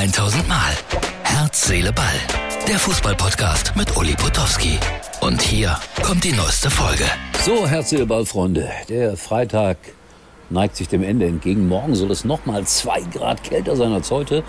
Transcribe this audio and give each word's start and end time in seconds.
1000 0.00 0.48
Mal. 0.48 0.72
Herz, 1.24 1.66
Seele, 1.66 1.92
Ball. 1.92 2.06
Der 2.66 2.78
Fußballpodcast 2.78 3.76
mit 3.76 3.94
Uli 3.98 4.14
Potowski. 4.14 4.78
Und 5.20 5.42
hier 5.42 5.78
kommt 6.02 6.24
die 6.24 6.32
neueste 6.32 6.70
Folge. 6.70 7.04
So, 7.44 7.68
Herz, 7.68 7.90
Seele, 7.90 8.06
Ball, 8.06 8.24
Freunde. 8.24 8.70
Der 8.88 9.18
Freitag 9.18 9.76
neigt 10.48 10.76
sich 10.76 10.88
dem 10.88 11.02
Ende 11.02 11.26
entgegen. 11.26 11.68
Morgen 11.68 11.94
soll 11.94 12.10
es 12.12 12.24
nochmal 12.24 12.64
zwei 12.64 13.02
Grad 13.02 13.44
kälter 13.44 13.76
sein 13.76 13.92
als 13.92 14.10
heute. 14.10 14.42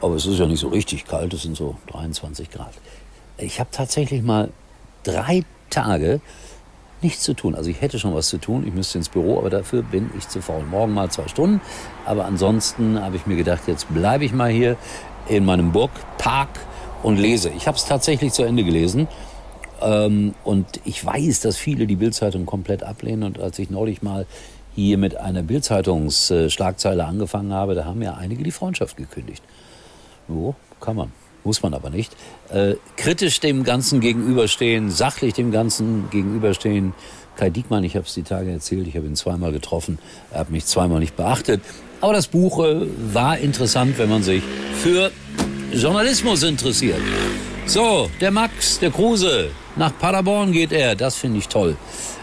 Aber 0.00 0.14
es 0.14 0.24
ist 0.24 0.38
ja 0.38 0.46
nicht 0.46 0.60
so 0.60 0.68
richtig 0.68 1.04
kalt. 1.04 1.34
Es 1.34 1.42
sind 1.42 1.54
so 1.54 1.76
23 1.88 2.50
Grad. 2.50 2.72
Ich 3.36 3.60
habe 3.60 3.68
tatsächlich 3.70 4.22
mal 4.22 4.48
drei 5.02 5.44
Tage 5.68 6.22
nichts 7.02 7.22
zu 7.22 7.34
tun. 7.34 7.54
Also 7.54 7.70
ich 7.70 7.80
hätte 7.80 7.98
schon 7.98 8.14
was 8.14 8.28
zu 8.28 8.38
tun, 8.38 8.66
ich 8.66 8.74
müsste 8.74 8.98
ins 8.98 9.08
Büro, 9.08 9.38
aber 9.38 9.50
dafür 9.50 9.82
bin 9.82 10.10
ich 10.16 10.28
zu 10.28 10.42
faul. 10.42 10.64
Morgen 10.64 10.94
mal 10.94 11.10
zwei 11.10 11.28
Stunden, 11.28 11.60
aber 12.04 12.24
ansonsten 12.24 13.00
habe 13.00 13.16
ich 13.16 13.26
mir 13.26 13.36
gedacht, 13.36 13.62
jetzt 13.66 13.92
bleibe 13.92 14.24
ich 14.24 14.32
mal 14.32 14.50
hier 14.50 14.76
in 15.28 15.44
meinem 15.44 15.72
Burgpark 15.72 16.48
und 17.02 17.16
lese. 17.16 17.50
Ich 17.50 17.66
habe 17.66 17.76
es 17.76 17.84
tatsächlich 17.84 18.32
zu 18.32 18.42
Ende 18.42 18.64
gelesen 18.64 19.08
ähm, 19.80 20.34
und 20.44 20.80
ich 20.84 21.04
weiß, 21.04 21.40
dass 21.40 21.56
viele 21.56 21.86
die 21.86 21.96
Bildzeitung 21.96 22.46
komplett 22.46 22.82
ablehnen 22.82 23.22
und 23.22 23.40
als 23.40 23.58
ich 23.58 23.70
neulich 23.70 24.02
mal 24.02 24.26
hier 24.74 24.98
mit 24.98 25.16
einer 25.16 25.42
Bildzeitungsschlagzeile 25.42 27.04
angefangen 27.04 27.52
habe, 27.52 27.74
da 27.74 27.84
haben 27.84 28.00
ja 28.02 28.14
einige 28.14 28.44
die 28.44 28.52
Freundschaft 28.52 28.96
gekündigt. 28.96 29.42
Wo? 30.28 30.54
Kann 30.80 30.96
man 30.96 31.12
muss 31.48 31.62
man 31.62 31.72
aber 31.72 31.88
nicht, 31.88 32.14
äh, 32.50 32.74
kritisch 32.98 33.40
dem 33.40 33.64
Ganzen 33.64 34.00
gegenüberstehen, 34.00 34.90
sachlich 34.90 35.32
dem 35.32 35.50
Ganzen 35.50 36.10
gegenüberstehen. 36.10 36.92
Kai 37.36 37.48
Diekmann, 37.48 37.84
ich 37.84 37.96
habe 37.96 38.04
es 38.04 38.12
die 38.12 38.22
Tage 38.22 38.50
erzählt, 38.50 38.86
ich 38.86 38.96
habe 38.96 39.06
ihn 39.06 39.16
zweimal 39.16 39.50
getroffen, 39.50 39.98
er 40.30 40.40
hat 40.40 40.50
mich 40.50 40.66
zweimal 40.66 41.00
nicht 41.00 41.16
beachtet. 41.16 41.62
Aber 42.02 42.12
das 42.12 42.26
Buch 42.26 42.62
äh, 42.62 42.86
war 43.14 43.38
interessant, 43.38 43.96
wenn 43.96 44.10
man 44.10 44.22
sich 44.22 44.42
für 44.82 45.10
Journalismus 45.72 46.42
interessiert. 46.42 47.00
So, 47.64 48.10
der 48.20 48.30
Max, 48.30 48.78
der 48.78 48.90
Kruse, 48.90 49.48
nach 49.76 49.96
Paderborn 49.98 50.52
geht 50.52 50.72
er, 50.72 50.96
das 50.96 51.14
finde 51.14 51.38
ich 51.38 51.48
toll. 51.48 51.78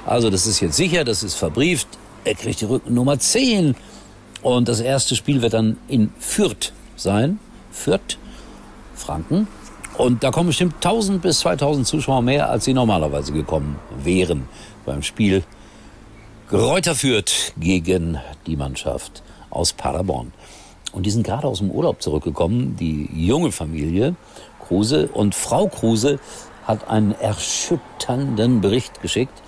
Also 0.06 0.30
das 0.30 0.46
ist 0.46 0.60
jetzt 0.60 0.76
sicher, 0.76 1.04
das 1.04 1.24
ist 1.24 1.34
verbrieft, 1.34 1.88
er 2.26 2.36
kriegt 2.36 2.62
die 2.62 2.66
Rückennummer 2.66 3.18
10. 3.18 3.76
Und 4.44 4.68
das 4.68 4.82
erste 4.82 5.16
Spiel 5.16 5.42
wird 5.42 5.54
dann 5.54 5.78
in 5.88 6.12
Fürth 6.20 6.72
sein. 6.96 7.40
Fürth, 7.72 8.20
Franken. 8.96 9.48
Und 9.98 10.24
da 10.24 10.32
kommen 10.32 10.48
bestimmt 10.48 10.76
1000 10.76 11.22
bis 11.22 11.40
2000 11.40 11.88
Zuschauer 11.88 12.22
mehr, 12.22 12.50
als 12.50 12.66
sie 12.66 12.74
normalerweise 12.74 13.32
gekommen 13.32 13.78
wären 14.04 14.48
beim 14.86 15.02
Spiel 15.04 15.44
Gräuter 16.48 16.94
führt 16.94 17.54
gegen 17.58 18.20
die 18.46 18.56
Mannschaft 18.56 19.24
aus 19.50 19.74
Paderborn. 19.74 20.32
Und 20.92 21.08
die 21.08 21.10
sind 21.10 21.26
gerade 21.26 21.48
aus 21.48 21.58
dem 21.58 21.72
Urlaub 21.72 22.04
zurückgekommen, 22.04 22.76
die 22.76 23.10
junge 23.12 23.52
Familie 23.52 24.16
Kruse. 24.60 25.08
Und 25.08 25.34
Frau 25.34 25.68
Kruse 25.68 26.20
hat 26.68 26.88
einen 26.88 27.14
erschütternden 27.14 28.62
Bericht 28.62 29.02
geschickt. 29.02 29.42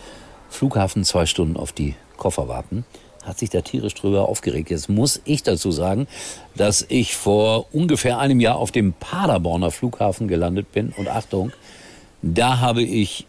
Flughafen 0.50 1.04
zwei 1.04 1.28
Stunden 1.28 1.56
auf 1.56 1.72
die 1.72 1.96
Koffer 2.18 2.48
warten 2.48 2.84
hat 3.28 3.38
sich 3.38 3.50
da 3.50 3.62
tierisch 3.62 3.94
drüber 3.94 4.30
aufgeregt. 4.30 4.70
Jetzt 4.70 4.90
muss 4.90 5.22
ich 5.26 5.44
dazu 5.44 5.72
sagen, 5.72 6.08
dass 6.56 6.86
ich 6.88 7.16
vor 7.16 7.68
ungefähr 7.74 8.20
einem 8.20 8.40
Jahr 8.40 8.56
auf 8.56 8.72
dem 8.72 8.94
Paderborner 8.94 9.70
Flughafen 9.72 10.28
gelandet 10.28 10.72
bin. 10.72 10.94
Und 10.98 11.10
Achtung, 11.10 11.52
da 12.22 12.60
habe 12.60 12.82
ich 12.82 13.28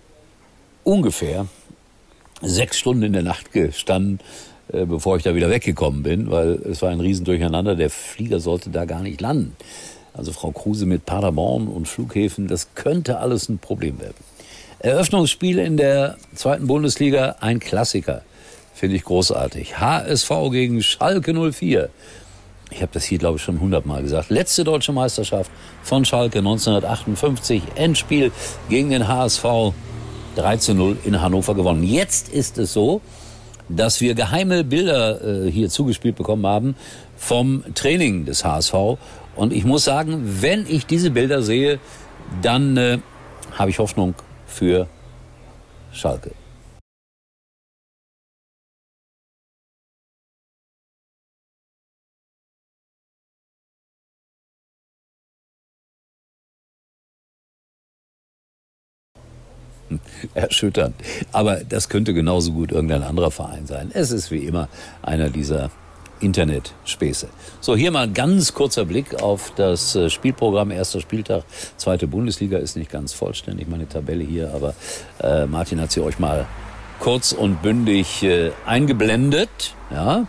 ungefähr 0.84 1.46
sechs 2.40 2.78
Stunden 2.78 3.02
in 3.02 3.12
der 3.12 3.22
Nacht 3.22 3.52
gestanden, 3.52 4.20
äh, 4.72 4.86
bevor 4.86 5.16
ich 5.16 5.24
da 5.24 5.34
wieder 5.34 5.50
weggekommen 5.50 6.02
bin, 6.02 6.30
weil 6.30 6.52
es 6.70 6.80
war 6.82 6.90
ein 6.90 7.00
Riesendurcheinander. 7.00 7.74
Der 7.74 7.90
Flieger 7.90 8.38
sollte 8.38 8.70
da 8.70 8.84
gar 8.84 9.02
nicht 9.02 9.20
landen. 9.20 9.56
Also 10.14 10.32
Frau 10.32 10.50
Kruse 10.52 10.86
mit 10.86 11.06
Paderborn 11.06 11.68
und 11.68 11.86
Flughäfen, 11.86 12.48
das 12.48 12.74
könnte 12.74 13.18
alles 13.18 13.48
ein 13.48 13.58
Problem 13.58 14.00
werden. 14.00 14.16
Eröffnungsspiel 14.80 15.58
in 15.58 15.76
der 15.76 16.16
zweiten 16.34 16.68
Bundesliga, 16.68 17.36
ein 17.40 17.58
Klassiker. 17.58 18.22
Finde 18.78 18.94
ich 18.94 19.02
großartig. 19.02 19.80
HSV 19.80 20.30
gegen 20.52 20.84
Schalke 20.84 21.34
04. 21.52 21.88
Ich 22.70 22.80
habe 22.80 22.92
das 22.92 23.02
hier, 23.02 23.18
glaube 23.18 23.38
ich, 23.38 23.42
schon 23.42 23.58
hundertmal 23.58 24.04
gesagt. 24.04 24.30
Letzte 24.30 24.62
deutsche 24.62 24.92
Meisterschaft 24.92 25.50
von 25.82 26.04
Schalke 26.04 26.38
1958. 26.38 27.60
Endspiel 27.74 28.30
gegen 28.68 28.90
den 28.90 29.08
HSV 29.08 29.72
13-0 30.36 30.96
in 31.04 31.20
Hannover 31.20 31.56
gewonnen. 31.56 31.82
Jetzt 31.82 32.28
ist 32.28 32.56
es 32.56 32.72
so, 32.72 33.00
dass 33.68 34.00
wir 34.00 34.14
geheime 34.14 34.62
Bilder 34.62 35.46
äh, 35.46 35.50
hier 35.50 35.70
zugespielt 35.70 36.14
bekommen 36.14 36.46
haben 36.46 36.76
vom 37.16 37.64
Training 37.74 38.26
des 38.26 38.44
HSV. 38.44 38.74
Und 39.34 39.52
ich 39.52 39.64
muss 39.64 39.82
sagen, 39.82 40.22
wenn 40.40 40.66
ich 40.68 40.86
diese 40.86 41.10
Bilder 41.10 41.42
sehe, 41.42 41.80
dann 42.42 42.76
äh, 42.76 42.98
habe 43.50 43.70
ich 43.70 43.80
Hoffnung 43.80 44.14
für 44.46 44.86
Schalke. 45.90 46.30
erschütternd. 60.34 60.94
Aber 61.32 61.56
das 61.64 61.88
könnte 61.88 62.14
genauso 62.14 62.52
gut 62.52 62.72
irgendein 62.72 63.02
anderer 63.02 63.30
Verein 63.30 63.66
sein. 63.66 63.90
Es 63.92 64.10
ist 64.10 64.30
wie 64.30 64.44
immer 64.44 64.68
einer 65.02 65.30
dieser 65.30 65.70
Internetspäße. 66.20 67.28
So, 67.60 67.76
hier 67.76 67.90
mal 67.90 68.10
ganz 68.10 68.54
kurzer 68.54 68.84
Blick 68.84 69.22
auf 69.22 69.52
das 69.54 69.94
äh, 69.94 70.10
Spielprogramm. 70.10 70.70
Erster 70.70 71.00
Spieltag, 71.00 71.44
zweite 71.76 72.06
Bundesliga 72.06 72.58
ist 72.58 72.76
nicht 72.76 72.90
ganz 72.90 73.12
vollständig, 73.12 73.68
meine 73.68 73.88
Tabelle 73.88 74.24
hier, 74.24 74.52
aber 74.52 74.74
äh, 75.22 75.46
Martin 75.46 75.80
hat 75.80 75.92
sie 75.92 76.00
euch 76.00 76.18
mal 76.18 76.46
kurz 76.98 77.32
und 77.32 77.62
bündig 77.62 78.22
äh, 78.24 78.50
eingeblendet. 78.66 79.74
Ja, 79.90 80.26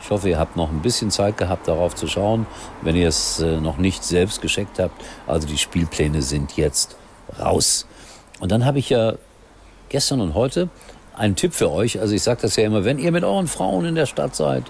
ich 0.00 0.10
hoffe, 0.10 0.28
ihr 0.28 0.38
habt 0.38 0.56
noch 0.56 0.70
ein 0.70 0.82
bisschen 0.82 1.10
Zeit 1.10 1.36
gehabt, 1.36 1.68
darauf 1.68 1.94
zu 1.94 2.06
schauen, 2.06 2.46
wenn 2.82 2.96
ihr 2.96 3.08
es 3.08 3.40
äh, 3.40 3.60
noch 3.60 3.78
nicht 3.78 4.02
selbst 4.02 4.40
gescheckt 4.40 4.78
habt. 4.78 5.04
Also 5.26 5.46
die 5.46 5.58
Spielpläne 5.58 6.22
sind 6.22 6.56
jetzt 6.56 6.96
raus. 7.38 7.86
Und 8.40 8.52
dann 8.52 8.64
habe 8.64 8.78
ich 8.78 8.90
ja 8.90 9.14
gestern 9.88 10.20
und 10.20 10.34
heute 10.34 10.68
einen 11.14 11.36
Tipp 11.36 11.54
für 11.54 11.70
euch. 11.70 12.00
Also 12.00 12.14
ich 12.14 12.22
sage 12.22 12.42
das 12.42 12.56
ja 12.56 12.64
immer, 12.64 12.84
wenn 12.84 12.98
ihr 12.98 13.12
mit 13.12 13.24
euren 13.24 13.48
Frauen 13.48 13.84
in 13.84 13.94
der 13.94 14.06
Stadt 14.06 14.36
seid, 14.36 14.64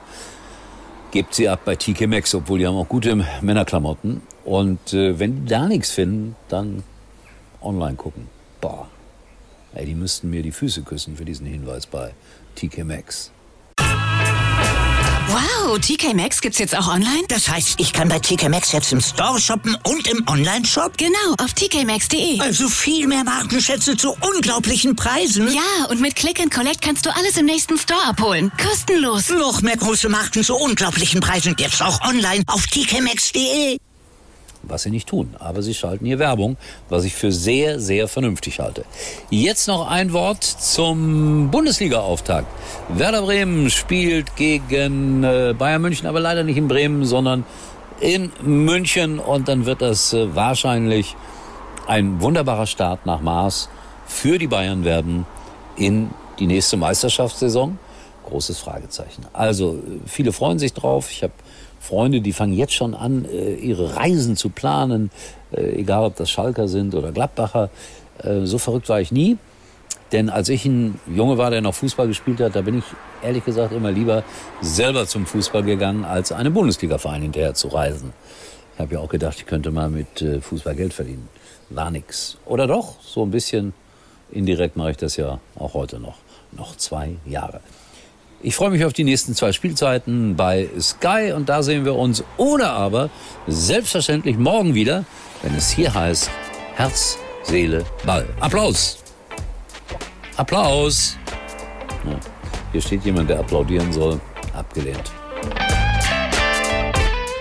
gebt 1.10 1.34
sie 1.34 1.48
ab 1.48 1.60
bei 1.64 1.76
TK 1.76 2.06
Maxx, 2.06 2.34
obwohl 2.34 2.58
die 2.58 2.66
haben 2.66 2.76
auch 2.76 2.88
gute 2.88 3.14
Männerklamotten. 3.40 4.22
Und 4.44 4.92
äh, 4.92 5.18
wenn 5.18 5.44
die 5.44 5.50
da 5.50 5.66
nichts 5.66 5.90
finden, 5.90 6.36
dann 6.48 6.82
online 7.60 7.96
gucken. 7.96 8.28
Boah, 8.60 8.88
ey, 9.74 9.86
die 9.86 9.94
müssten 9.94 10.30
mir 10.30 10.42
die 10.42 10.52
Füße 10.52 10.82
küssen 10.82 11.16
für 11.16 11.24
diesen 11.24 11.46
Hinweis 11.46 11.86
bei 11.86 12.14
TK 12.54 12.84
Maxx. 12.84 13.30
TK 15.80 16.14
Maxx 16.14 16.40
gibt's 16.40 16.58
jetzt 16.58 16.76
auch 16.76 16.88
online? 16.88 17.24
Das 17.28 17.48
heißt, 17.48 17.80
ich 17.80 17.92
kann 17.92 18.08
bei 18.08 18.18
TK 18.18 18.48
Maxx 18.48 18.72
jetzt 18.72 18.92
im 18.92 19.00
Store 19.00 19.40
shoppen 19.40 19.76
und 19.84 20.06
im 20.08 20.26
Online-Shop? 20.28 20.96
Genau, 20.96 21.34
auf 21.38 21.52
tkmaxx.de. 21.54 22.40
Also 22.40 22.68
viel 22.68 23.06
mehr 23.06 23.24
Markenschätze 23.24 23.96
zu 23.96 24.16
unglaublichen 24.20 24.96
Preisen? 24.96 25.52
Ja, 25.52 25.86
und 25.88 26.00
mit 26.00 26.16
Click 26.16 26.40
and 26.40 26.52
Collect 26.52 26.82
kannst 26.82 27.06
du 27.06 27.14
alles 27.14 27.36
im 27.36 27.46
nächsten 27.46 27.78
Store 27.78 28.02
abholen. 28.06 28.52
Kostenlos. 28.62 29.28
Noch 29.30 29.62
mehr 29.62 29.76
große 29.76 30.08
Marken 30.08 30.44
zu 30.44 30.54
unglaublichen 30.56 31.20
Preisen 31.20 31.56
jetzt 31.58 31.82
auch 31.82 32.00
online 32.02 32.42
auf 32.46 32.66
tkmaxx.de 32.66 33.78
was 34.68 34.82
sie 34.82 34.90
nicht 34.90 35.08
tun. 35.08 35.34
Aber 35.38 35.62
sie 35.62 35.74
schalten 35.74 36.06
hier 36.06 36.18
Werbung, 36.18 36.56
was 36.88 37.04
ich 37.04 37.14
für 37.14 37.32
sehr, 37.32 37.80
sehr 37.80 38.08
vernünftig 38.08 38.60
halte. 38.60 38.84
Jetzt 39.30 39.68
noch 39.68 39.88
ein 39.88 40.12
Wort 40.12 40.44
zum 40.44 41.50
Bundesliga-Auftakt. 41.50 42.46
Werder 42.88 43.22
Bremen 43.22 43.70
spielt 43.70 44.36
gegen 44.36 45.24
äh, 45.24 45.54
Bayern 45.58 45.82
München, 45.82 46.06
aber 46.06 46.20
leider 46.20 46.44
nicht 46.44 46.56
in 46.56 46.68
Bremen, 46.68 47.04
sondern 47.04 47.44
in 48.00 48.30
München. 48.42 49.18
Und 49.18 49.48
dann 49.48 49.66
wird 49.66 49.82
das 49.82 50.12
äh, 50.12 50.34
wahrscheinlich 50.34 51.16
ein 51.86 52.20
wunderbarer 52.20 52.66
Start 52.66 53.06
nach 53.06 53.20
Maß 53.20 53.68
für 54.06 54.38
die 54.38 54.46
Bayern 54.46 54.84
werden 54.84 55.26
in 55.76 56.10
die 56.38 56.46
nächste 56.46 56.76
Meisterschaftssaison. 56.76 57.78
Großes 58.26 58.58
Fragezeichen. 58.58 59.26
Also 59.32 59.78
viele 60.06 60.32
freuen 60.32 60.58
sich 60.58 60.72
drauf. 60.72 61.10
Ich 61.10 61.22
habe 61.22 61.32
Freunde, 61.80 62.20
die 62.20 62.32
fangen 62.32 62.52
jetzt 62.52 62.74
schon 62.74 62.94
an, 62.94 63.24
äh, 63.24 63.54
ihre 63.54 63.96
Reisen 63.96 64.36
zu 64.36 64.50
planen, 64.50 65.10
äh, 65.52 65.80
egal 65.80 66.04
ob 66.04 66.16
das 66.16 66.30
Schalker 66.30 66.68
sind 66.68 66.94
oder 66.94 67.12
Gladbacher. 67.12 67.70
Äh, 68.22 68.44
so 68.44 68.58
verrückt 68.58 68.88
war 68.88 69.00
ich 69.00 69.12
nie. 69.12 69.38
Denn 70.12 70.30
als 70.30 70.48
ich 70.48 70.64
ein 70.64 70.98
Junge 71.06 71.36
war, 71.36 71.50
der 71.50 71.60
noch 71.60 71.74
Fußball 71.74 72.08
gespielt 72.08 72.40
hat, 72.40 72.56
da 72.56 72.62
bin 72.62 72.78
ich 72.78 72.84
ehrlich 73.22 73.44
gesagt 73.44 73.72
immer 73.72 73.92
lieber 73.92 74.24
selber 74.62 75.06
zum 75.06 75.26
Fußball 75.26 75.62
gegangen, 75.62 76.04
als 76.04 76.32
einem 76.32 76.54
Bundesliga-Verein 76.54 77.22
hinterher 77.22 77.54
zu 77.54 77.68
reisen. 77.68 78.14
Ich 78.74 78.80
habe 78.80 78.94
ja 78.94 79.00
auch 79.00 79.08
gedacht, 79.10 79.36
ich 79.38 79.46
könnte 79.46 79.70
mal 79.70 79.90
mit 79.90 80.24
Fußball 80.40 80.74
Geld 80.74 80.94
verdienen. 80.94 81.28
War 81.68 81.90
nix. 81.90 82.38
Oder 82.46 82.66
doch? 82.66 82.94
So 83.02 83.22
ein 83.22 83.30
bisschen 83.30 83.74
indirekt 84.30 84.76
mache 84.76 84.92
ich 84.92 84.96
das 84.96 85.16
ja 85.18 85.40
auch 85.56 85.74
heute 85.74 86.00
noch. 86.00 86.16
Noch 86.52 86.74
zwei 86.76 87.16
Jahre. 87.26 87.60
Ich 88.40 88.54
freue 88.54 88.70
mich 88.70 88.84
auf 88.84 88.92
die 88.92 89.02
nächsten 89.02 89.34
zwei 89.34 89.52
Spielzeiten 89.52 90.36
bei 90.36 90.68
Sky 90.78 91.32
und 91.34 91.48
da 91.48 91.62
sehen 91.62 91.84
wir 91.84 91.96
uns 91.96 92.22
oder 92.36 92.70
aber 92.70 93.10
selbstverständlich 93.48 94.38
morgen 94.38 94.74
wieder, 94.74 95.04
wenn 95.42 95.54
es 95.56 95.70
hier 95.70 95.92
heißt 95.92 96.30
Herz, 96.76 97.18
Seele, 97.42 97.84
Ball. 98.06 98.28
Applaus! 98.38 98.98
Applaus! 100.36 101.16
Ja, 102.04 102.16
hier 102.70 102.80
steht 102.80 103.04
jemand, 103.04 103.28
der 103.28 103.40
applaudieren 103.40 103.92
soll. 103.92 104.20
Abgelehnt. 104.54 105.10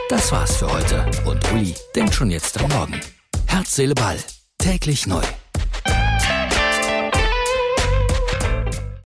Das 0.09 0.31
war's 0.31 0.55
für 0.55 0.71
heute 0.71 1.05
und 1.25 1.51
Uli 1.51 1.75
denkt 1.95 2.15
schon 2.15 2.31
jetzt 2.31 2.59
am 2.59 2.71
Morgen. 2.71 2.99
Herz, 3.45 3.75
Seele, 3.75 3.93
Ball. 3.93 4.17
Täglich 4.57 5.05
neu. 5.05 5.21